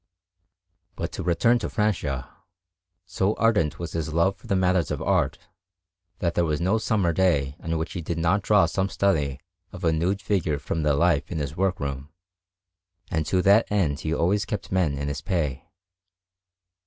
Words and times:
But 0.95 1.11
to 1.11 1.21
return 1.21 1.59
to 1.59 1.69
Francia; 1.69 2.27
so 3.05 3.35
ardent 3.35 3.77
was 3.77 3.91
his 3.91 4.11
love 4.11 4.35
for 4.35 4.47
the 4.47 4.55
matters 4.55 4.89
of 4.89 4.99
art, 4.99 5.37
that 6.17 6.33
there 6.33 6.43
was 6.43 6.59
no 6.59 6.79
summer 6.79 7.13
day 7.13 7.55
on 7.61 7.77
which 7.77 7.93
he 7.93 8.01
did 8.01 8.17
not 8.17 8.41
draw 8.41 8.65
some 8.65 8.89
study 8.89 9.39
of 9.71 9.83
a 9.83 9.91
nude 9.91 10.19
figure 10.19 10.57
from 10.57 10.81
the 10.81 10.95
life 10.95 11.31
in 11.31 11.37
his 11.37 11.55
work 11.55 11.79
room, 11.79 12.09
and 13.11 13.27
to 13.27 13.43
that 13.43 13.71
end 13.71 13.99
he 13.99 14.11
always 14.11 14.43
kept 14.43 14.71
men 14.71 14.97
in 14.97 15.07
his 15.07 15.21
pay. 15.21 15.69